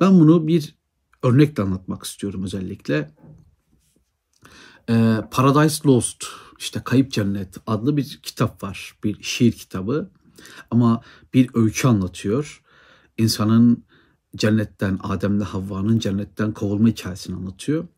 Ben 0.00 0.20
bunu 0.20 0.46
bir 0.46 0.74
örnekle 1.22 1.62
anlatmak 1.62 2.04
istiyorum 2.04 2.44
özellikle. 2.44 3.10
Ee, 4.90 5.16
Paradise 5.30 5.88
Lost, 5.88 6.24
işte 6.58 6.80
Kayıp 6.84 7.12
Cennet 7.12 7.56
adlı 7.66 7.96
bir 7.96 8.20
kitap 8.22 8.62
var. 8.62 8.98
Bir 9.04 9.22
şiir 9.22 9.52
kitabı. 9.52 10.10
Ama 10.70 11.02
bir 11.34 11.50
öykü 11.54 11.88
anlatıyor. 11.88 12.62
İnsanın 13.18 13.84
cennetten, 14.36 14.98
Adem'le 15.02 15.40
Havva'nın 15.40 15.98
cennetten 15.98 16.52
kovulma 16.52 16.88
hikayesini 16.88 17.36
anlatıyor. 17.36 17.88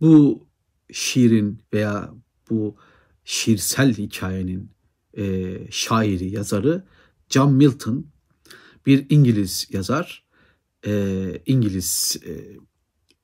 Bu 0.00 0.46
şiirin 0.92 1.62
veya 1.72 2.14
bu 2.50 2.76
şiirsel 3.24 3.94
hikayenin 3.94 4.70
e, 5.16 5.56
şairi, 5.70 6.30
yazarı 6.30 6.84
John 7.28 7.52
Milton 7.52 8.06
bir 8.86 9.06
İngiliz 9.10 9.66
yazar. 9.70 10.29
E, 10.86 11.42
İngiliz 11.46 12.16
e, 12.26 12.32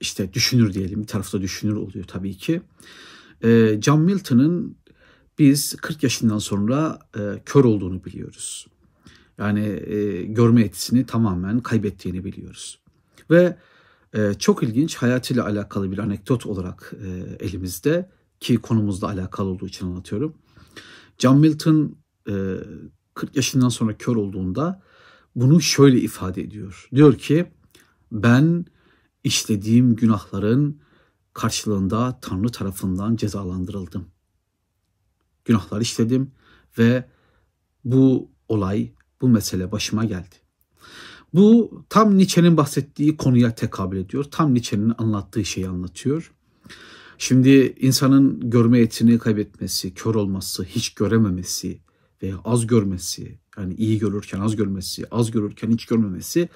işte 0.00 0.32
düşünür 0.32 0.72
diyelim 0.72 1.02
bir 1.02 1.06
tarafta 1.06 1.40
düşünür 1.40 1.76
oluyor 1.76 2.04
tabii 2.04 2.36
ki. 2.36 2.62
E, 3.44 3.78
John 3.82 4.00
Milton'ın 4.00 4.76
biz 5.38 5.76
40 5.76 6.02
yaşından 6.02 6.38
sonra 6.38 6.98
e, 7.18 7.20
kör 7.44 7.64
olduğunu 7.64 8.04
biliyoruz. 8.04 8.66
Yani 9.38 9.66
e, 9.86 10.22
görme 10.22 10.62
etisini 10.62 11.06
tamamen 11.06 11.60
kaybettiğini 11.60 12.24
biliyoruz. 12.24 12.80
Ve 13.30 13.56
e, 14.14 14.34
çok 14.34 14.62
ilginç 14.62 14.96
hayatıyla 14.96 15.44
alakalı 15.44 15.92
bir 15.92 15.98
anekdot 15.98 16.46
olarak 16.46 16.92
e, 17.06 17.36
elimizde 17.46 18.10
ki 18.40 18.56
konumuzla 18.56 19.08
alakalı 19.08 19.48
olduğu 19.48 19.66
için 19.66 19.86
anlatıyorum. 19.86 20.34
John 21.18 21.38
Milton 21.38 21.98
e, 22.28 22.34
40 23.14 23.36
yaşından 23.36 23.68
sonra 23.68 23.98
kör 23.98 24.16
olduğunda 24.16 24.82
bunu 25.36 25.60
şöyle 25.60 26.00
ifade 26.00 26.42
ediyor. 26.42 26.88
Diyor 26.94 27.18
ki 27.18 27.46
ben 28.22 28.64
işlediğim 29.24 29.96
günahların 29.96 30.80
karşılığında 31.32 32.18
Tanrı 32.22 32.48
tarafından 32.48 33.16
cezalandırıldım. 33.16 34.06
Günahlar 35.44 35.80
işledim 35.80 36.30
ve 36.78 37.04
bu 37.84 38.30
olay, 38.48 38.92
bu 39.20 39.28
mesele 39.28 39.72
başıma 39.72 40.04
geldi. 40.04 40.34
Bu 41.34 41.70
tam 41.88 42.18
Nietzsche'nin 42.18 42.56
bahsettiği 42.56 43.16
konuya 43.16 43.54
tekabül 43.54 43.96
ediyor. 43.96 44.24
Tam 44.24 44.54
Nietzsche'nin 44.54 44.92
anlattığı 44.98 45.44
şeyi 45.44 45.68
anlatıyor. 45.68 46.32
Şimdi 47.18 47.74
insanın 47.80 48.50
görme 48.50 48.78
yetini 48.78 49.18
kaybetmesi, 49.18 49.94
kör 49.94 50.14
olması, 50.14 50.64
hiç 50.64 50.94
görememesi 50.94 51.80
veya 52.22 52.36
az 52.44 52.66
görmesi, 52.66 53.38
yani 53.58 53.74
iyi 53.74 53.98
görürken 53.98 54.40
az 54.40 54.56
görmesi, 54.56 55.06
az 55.10 55.30
görürken 55.30 55.70
hiç 55.70 55.86
görmemesi 55.86 56.48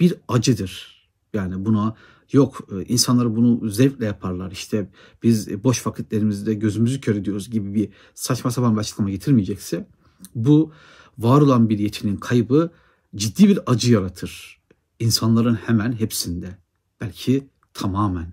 bir 0.00 0.14
acıdır. 0.28 1.01
Yani 1.32 1.64
buna 1.64 1.96
yok 2.32 2.68
e, 2.72 2.84
insanlar 2.84 3.36
bunu 3.36 3.68
zevkle 3.68 4.06
yaparlar. 4.06 4.50
İşte 4.50 4.90
biz 5.22 5.64
boş 5.64 5.86
vakitlerimizde 5.86 6.54
gözümüzü 6.54 7.00
kör 7.00 7.16
ediyoruz 7.16 7.50
gibi 7.50 7.74
bir 7.74 7.88
saçma 8.14 8.50
sapan 8.50 8.74
bir 8.74 8.80
açıklama 8.80 9.10
getirmeyecekse 9.10 9.88
bu 10.34 10.72
var 11.18 11.40
olan 11.40 11.68
bir 11.68 11.78
yetinin 11.78 12.16
kaybı 12.16 12.70
ciddi 13.16 13.48
bir 13.48 13.58
acı 13.66 13.92
yaratır. 13.92 14.62
İnsanların 14.98 15.54
hemen 15.54 15.92
hepsinde. 15.92 16.58
Belki 17.00 17.48
tamamen 17.74 18.32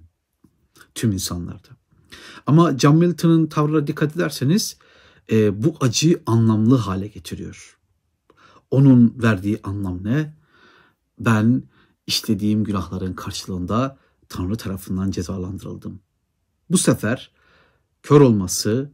tüm 0.95 1.11
insanlarda. 1.11 1.69
Ama 2.47 2.77
John 2.77 2.97
Milton'ın 2.97 3.47
tavrına 3.47 3.87
dikkat 3.87 4.15
ederseniz 4.15 4.77
e, 5.31 5.63
bu 5.63 5.75
acıyı 5.81 6.21
anlamlı 6.25 6.75
hale 6.75 7.07
getiriyor. 7.07 7.77
Onun 8.71 9.15
verdiği 9.23 9.59
anlam 9.63 10.03
ne? 10.03 10.33
Ben 11.19 11.63
işlediğim 12.09 12.63
günahların 12.63 13.13
karşılığında 13.13 13.97
Tanrı 14.29 14.55
tarafından 14.55 15.11
cezalandırıldım. 15.11 15.99
Bu 16.69 16.77
sefer 16.77 17.31
kör 18.03 18.21
olması, 18.21 18.91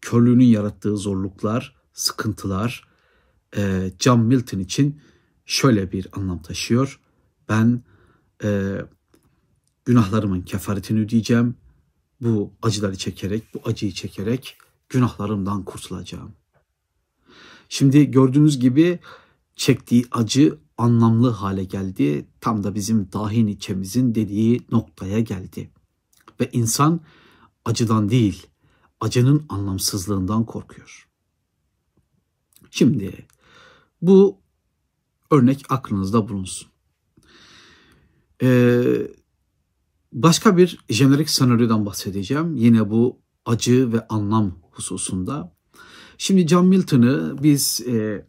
körlüğünün 0.00 0.44
yarattığı 0.44 0.96
zorluklar, 0.96 1.76
sıkıntılar 1.92 2.88
e, 3.56 3.92
John 3.98 4.20
Milton 4.20 4.58
için 4.58 5.00
şöyle 5.44 5.92
bir 5.92 6.08
anlam 6.12 6.42
taşıyor. 6.42 7.00
Ben 7.48 7.82
e, 8.44 8.80
günahlarımın 9.84 10.42
kefaretini 10.42 11.00
ödeyeceğim. 11.00 11.56
Bu 12.20 12.52
acıları 12.62 12.96
çekerek, 12.96 13.54
bu 13.54 13.60
acıyı 13.64 13.92
çekerek 13.92 14.58
günahlarımdan 14.88 15.64
kurtulacağım. 15.64 16.32
Şimdi 17.68 18.10
gördüğünüz 18.10 18.58
gibi 18.58 18.98
çektiği 19.56 20.06
acı 20.10 20.58
anlamlı 20.78 21.30
hale 21.30 21.64
geldi. 21.64 22.28
Tam 22.40 22.64
da 22.64 22.74
bizim 22.74 23.12
dahi 23.12 23.46
Nietzsche'mizin 23.46 24.14
dediği 24.14 24.66
noktaya 24.72 25.20
geldi. 25.20 25.70
Ve 26.40 26.50
insan 26.52 27.00
acıdan 27.64 28.08
değil, 28.08 28.46
acının 29.00 29.46
anlamsızlığından 29.48 30.46
korkuyor. 30.46 31.08
Şimdi 32.70 33.26
bu 34.02 34.40
örnek 35.30 35.64
aklınızda 35.68 36.28
bulunsun. 36.28 36.68
Ee, 38.42 39.08
başka 40.12 40.56
bir 40.56 40.78
jenerik 40.88 41.30
senaryodan 41.30 41.86
bahsedeceğim. 41.86 42.56
Yine 42.56 42.90
bu 42.90 43.20
acı 43.46 43.92
ve 43.92 44.06
anlam 44.08 44.58
hususunda. 44.70 45.56
Şimdi 46.18 46.48
John 46.48 46.66
Milton'ı 46.66 47.36
biz 47.42 47.80
e, 47.86 48.26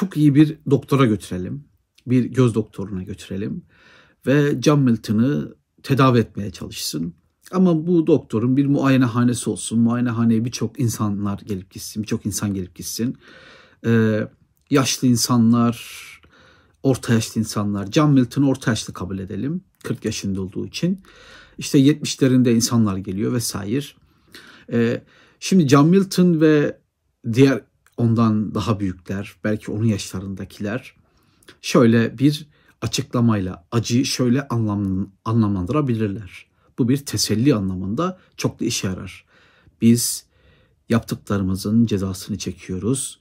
çok 0.00 0.16
iyi 0.16 0.34
bir 0.34 0.58
doktora 0.70 1.06
götürelim. 1.06 1.64
Bir 2.06 2.24
göz 2.24 2.54
doktoruna 2.54 3.02
götürelim. 3.02 3.64
Ve 4.26 4.62
John 4.62 4.80
Milton'ı 4.80 5.54
tedavi 5.82 6.18
etmeye 6.18 6.50
çalışsın. 6.50 7.14
Ama 7.52 7.86
bu 7.86 8.06
doktorun 8.06 8.56
bir 8.56 8.66
muayenehanesi 8.66 9.50
olsun. 9.50 9.80
Muayenehaneye 9.80 10.44
birçok 10.44 10.80
insanlar 10.80 11.38
gelip 11.38 11.70
gitsin. 11.70 12.02
Birçok 12.02 12.26
insan 12.26 12.54
gelip 12.54 12.74
gitsin. 12.74 13.16
Ee, 13.86 14.28
yaşlı 14.70 15.08
insanlar, 15.08 15.76
orta 16.82 17.14
yaşlı 17.14 17.40
insanlar. 17.40 17.92
John 17.92 18.12
Milton'ı 18.12 18.48
orta 18.48 18.70
yaşlı 18.70 18.92
kabul 18.92 19.18
edelim. 19.18 19.64
40 19.82 20.04
yaşında 20.04 20.42
olduğu 20.42 20.66
için. 20.66 21.00
İşte 21.58 21.78
70'lerinde 21.78 22.52
insanlar 22.54 22.96
geliyor 22.96 23.32
vesaire. 23.32 23.86
Ee, 24.72 25.02
şimdi 25.40 25.68
John 25.68 25.88
Milton 25.88 26.40
ve 26.40 26.80
diğer 27.32 27.69
ondan 28.00 28.54
daha 28.54 28.80
büyükler, 28.80 29.36
belki 29.44 29.70
onun 29.70 29.84
yaşlarındakiler 29.84 30.94
şöyle 31.60 32.18
bir 32.18 32.46
açıklamayla 32.80 33.66
acıyı 33.70 34.06
şöyle 34.06 34.48
anlam, 34.48 35.12
anlamlandırabilirler. 35.24 36.46
Bu 36.78 36.88
bir 36.88 36.96
teselli 36.96 37.54
anlamında 37.54 38.18
çok 38.36 38.60
da 38.60 38.64
işe 38.64 38.86
yarar. 38.88 39.24
Biz 39.80 40.24
yaptıklarımızın 40.88 41.86
cezasını 41.86 42.38
çekiyoruz 42.38 43.20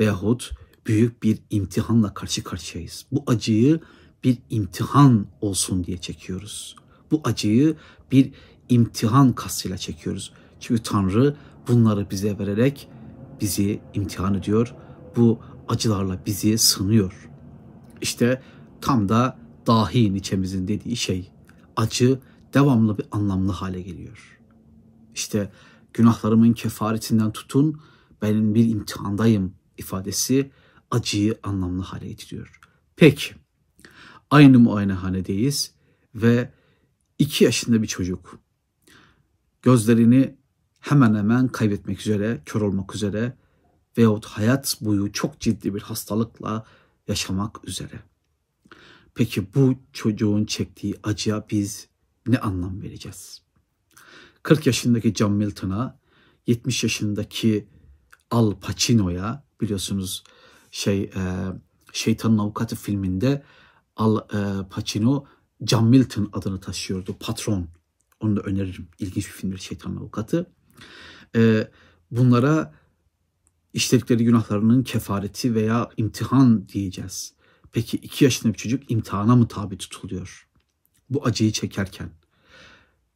veyahut 0.00 0.50
büyük 0.86 1.22
bir 1.22 1.38
imtihanla 1.50 2.14
karşı 2.14 2.44
karşıyayız. 2.44 3.06
Bu 3.12 3.24
acıyı 3.26 3.80
bir 4.24 4.38
imtihan 4.50 5.26
olsun 5.40 5.84
diye 5.84 5.98
çekiyoruz. 5.98 6.76
Bu 7.10 7.20
acıyı 7.24 7.76
bir 8.12 8.32
imtihan 8.68 9.32
kastıyla 9.32 9.78
çekiyoruz. 9.78 10.32
Çünkü 10.60 10.82
Tanrı 10.82 11.36
bunları 11.68 12.10
bize 12.10 12.38
vererek 12.38 12.88
bizi 13.44 13.80
imtihan 13.94 14.34
ediyor. 14.34 14.74
Bu 15.16 15.40
acılarla 15.68 16.26
bizi 16.26 16.58
sınıyor. 16.58 17.30
İşte 18.00 18.42
tam 18.80 19.08
da 19.08 19.38
dahi 19.66 20.12
Nietzsche'mizin 20.12 20.68
dediği 20.68 20.96
şey. 20.96 21.32
Acı 21.76 22.20
devamlı 22.54 22.98
bir 22.98 23.06
anlamlı 23.10 23.52
hale 23.52 23.82
geliyor. 23.82 24.40
İşte 25.14 25.52
günahlarımın 25.92 26.52
kefaretinden 26.52 27.32
tutun 27.32 27.80
benim 28.22 28.54
bir 28.54 28.68
imtihandayım 28.68 29.54
ifadesi 29.78 30.50
acıyı 30.90 31.38
anlamlı 31.42 31.82
hale 31.82 32.08
getiriyor. 32.08 32.60
Peki 32.96 33.34
aynı 34.30 34.58
muayenehanedeyiz 34.58 35.74
ve 36.14 36.52
iki 37.18 37.44
yaşında 37.44 37.82
bir 37.82 37.86
çocuk 37.86 38.38
gözlerini 39.62 40.36
hemen 40.84 41.14
hemen 41.14 41.48
kaybetmek 41.48 42.00
üzere, 42.00 42.42
kör 42.46 42.60
olmak 42.60 42.94
üzere 42.94 43.36
veyahut 43.98 44.26
hayat 44.26 44.78
boyu 44.80 45.12
çok 45.12 45.40
ciddi 45.40 45.74
bir 45.74 45.80
hastalıkla 45.80 46.64
yaşamak 47.08 47.68
üzere. 47.68 48.02
Peki 49.14 49.54
bu 49.54 49.74
çocuğun 49.92 50.44
çektiği 50.44 50.94
acıya 51.02 51.46
biz 51.50 51.88
ne 52.26 52.38
anlam 52.38 52.82
vereceğiz? 52.82 53.42
40 54.42 54.66
yaşındaki 54.66 55.14
John 55.14 55.32
Milton'a, 55.32 55.98
70 56.46 56.82
yaşındaki 56.82 57.68
Al 58.30 58.54
Pacino'ya 58.60 59.44
biliyorsunuz 59.60 60.24
şey 60.70 61.02
e, 61.02 61.22
Şeytanın 61.92 62.38
Avukatı 62.38 62.76
filminde 62.76 63.42
Al 63.96 64.16
e, 64.16 64.68
Pacino 64.70 65.24
John 65.66 65.86
Milton 65.86 66.30
adını 66.32 66.60
taşıyordu. 66.60 67.16
Patron. 67.20 67.68
Onu 68.20 68.36
da 68.36 68.40
öneririm. 68.40 68.88
İlginç 68.98 69.26
bir 69.26 69.32
filmdir 69.32 69.58
Şeytanın 69.58 69.96
Avukatı. 69.96 70.54
E, 71.36 71.70
bunlara 72.10 72.74
işledikleri 73.72 74.24
günahlarının 74.24 74.82
kefareti 74.82 75.54
veya 75.54 75.90
imtihan 75.96 76.68
diyeceğiz. 76.68 77.34
Peki 77.72 77.96
iki 77.96 78.24
yaşında 78.24 78.52
bir 78.52 78.58
çocuk 78.58 78.90
imtihana 78.90 79.36
mı 79.36 79.48
tabi 79.48 79.78
tutuluyor? 79.78 80.48
Bu 81.10 81.26
acıyı 81.26 81.52
çekerken. 81.52 82.10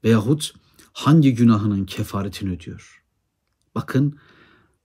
Veyahut 0.04 0.54
hangi 0.92 1.34
günahının 1.34 1.84
kefaretini 1.84 2.50
ödüyor? 2.50 3.04
Bakın 3.74 4.18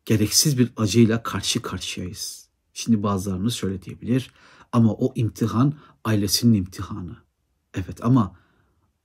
gereksiz 0.06 0.58
bir 0.58 0.74
acıyla 0.78 1.24
karşı 1.24 1.62
karşıyayız. 1.62 2.50
Şimdi 2.74 3.04
bazılarınız 3.04 3.54
şöyle 3.54 3.82
diyebilir 3.82 4.32
ama 4.72 4.94
o 4.94 5.14
imtihan 5.16 5.74
ailesinin 6.06 6.54
imtihanı. 6.54 7.18
Evet 7.74 8.06
ama 8.06 8.36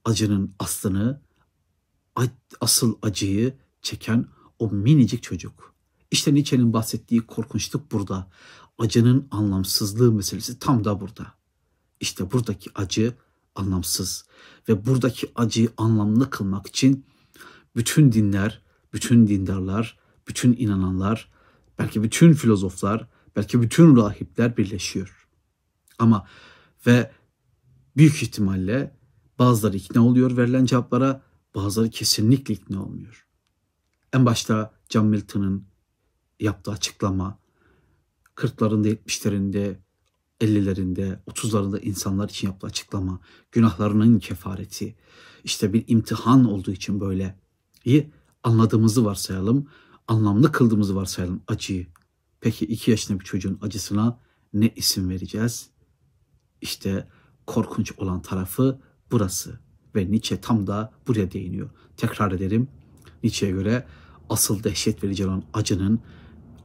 acının 0.05 0.55
aslını, 0.59 1.21
asıl 2.61 2.95
acıyı 3.03 3.55
çeken 3.83 4.27
o 4.59 4.71
minicik 4.71 5.23
çocuk. 5.23 5.75
İşte 6.11 6.35
Nietzsche'nin 6.35 6.73
bahsettiği 6.73 7.21
korkunçluk 7.21 7.93
burada. 7.93 8.31
Acının 8.79 9.29
anlamsızlığı 9.31 10.13
meselesi 10.13 10.59
tam 10.59 10.85
da 10.85 11.01
burada. 11.01 11.27
İşte 12.01 12.33
buradaki 12.33 12.71
acı 12.75 13.15
anlamsız 13.55 14.25
ve 14.69 14.87
buradaki 14.87 15.31
acıyı 15.35 15.71
anlamlı 15.77 16.31
kılmak 16.31 16.67
için 16.67 17.05
bütün 17.77 18.13
dinler, 18.13 18.63
bütün 18.93 19.27
dindarlar, 19.27 19.99
bütün 20.29 20.57
inananlar, 20.59 21.29
belki 21.79 22.03
bütün 22.03 22.33
filozoflar, 22.33 23.09
belki 23.37 23.63
bütün 23.63 23.97
rahipler 23.97 24.57
birleşiyor. 24.57 25.29
Ama 25.99 26.27
ve 26.87 27.13
büyük 27.97 28.23
ihtimalle 28.23 28.97
bazıları 29.39 29.77
ikna 29.77 30.07
oluyor 30.07 30.37
verilen 30.37 30.65
cevaplara, 30.65 31.23
bazıları 31.59 31.91
kesinlikle 31.91 32.55
ikna 32.55 32.85
olmuyor. 32.85 33.27
En 34.13 34.27
başta 34.27 34.75
John 34.89 35.07
Milton'ın 35.07 35.67
yaptığı 36.41 36.71
açıklama, 36.71 37.39
40'larında, 38.37 38.89
70'lerinde, 38.89 39.77
50'lerinde, 40.41 41.23
30'larında 41.25 41.81
insanlar 41.81 42.29
için 42.29 42.49
yaptığı 42.49 42.67
açıklama, 42.67 43.21
günahlarının 43.53 44.19
kefareti, 44.19 44.97
işte 45.45 45.73
bir 45.73 45.85
imtihan 45.89 46.45
olduğu 46.45 46.71
için 46.71 47.01
böyle 47.01 47.39
iyi 47.85 48.11
anladığımızı 48.43 49.05
varsayalım, 49.05 49.69
anlamlı 50.09 50.53
kıldığımızı 50.53 50.97
varsayalım 50.97 51.43
acıyı. 51.49 51.87
Peki 52.41 52.65
iki 52.65 52.91
yaşında 52.91 53.21
bir 53.21 53.25
çocuğun 53.25 53.59
acısına 53.63 54.21
ne 54.53 54.73
isim 54.77 55.11
vereceğiz? 55.11 55.71
İşte 56.61 57.09
korkunç 57.47 57.93
olan 57.93 58.23
tarafı 58.23 58.81
burası 59.11 59.68
ve 59.97 60.11
Nietzsche 60.11 60.41
tam 60.41 60.67
da 60.67 60.93
buraya 61.07 61.31
değiniyor. 61.31 61.71
Tekrar 61.97 62.33
ederim 62.33 62.69
Nietzsche'ye 63.23 63.53
göre 63.53 63.85
asıl 64.31 64.65
dehşet 64.65 65.05
verici 65.05 65.27
olan 65.27 65.43
acının 65.55 66.01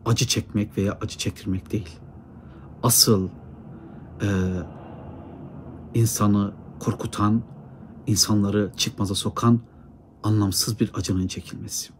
acı 0.06 0.28
çekmek 0.28 0.78
veya 0.78 0.98
acı 1.02 1.18
çektirmek 1.18 1.72
değil. 1.72 2.00
Asıl 2.84 3.30
e, 4.22 4.30
insanı 5.94 6.54
korkutan, 6.80 7.44
insanları 8.08 8.72
çıkmaza 8.78 9.16
sokan 9.16 9.60
anlamsız 10.24 10.80
bir 10.80 10.92
acının 10.94 11.28
çekilmesi. 11.28 11.94